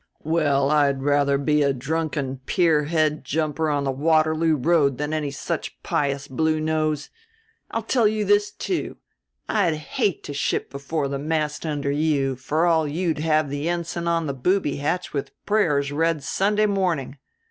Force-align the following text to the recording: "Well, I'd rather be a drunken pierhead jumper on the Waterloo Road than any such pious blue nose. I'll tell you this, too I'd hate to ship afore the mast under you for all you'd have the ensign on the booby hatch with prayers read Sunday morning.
"Well, 0.23 0.71
I'd 0.71 1.03
rather 1.03 1.37
be 1.37 1.61
a 1.61 1.73
drunken 1.73 2.37
pierhead 2.47 3.23
jumper 3.23 3.69
on 3.69 3.83
the 3.83 3.91
Waterloo 3.91 4.55
Road 4.55 4.97
than 4.97 5.13
any 5.13 5.29
such 5.29 5.77
pious 5.83 6.27
blue 6.27 6.59
nose. 6.59 7.11
I'll 7.69 7.83
tell 7.83 8.07
you 8.07 8.25
this, 8.25 8.49
too 8.49 8.97
I'd 9.47 9.75
hate 9.75 10.23
to 10.23 10.33
ship 10.33 10.73
afore 10.73 11.07
the 11.07 11.19
mast 11.19 11.67
under 11.67 11.91
you 11.91 12.35
for 12.35 12.65
all 12.65 12.87
you'd 12.87 13.19
have 13.19 13.51
the 13.51 13.69
ensign 13.69 14.07
on 14.07 14.25
the 14.25 14.33
booby 14.33 14.77
hatch 14.77 15.13
with 15.13 15.29
prayers 15.45 15.91
read 15.91 16.23
Sunday 16.23 16.65
morning. 16.65 17.19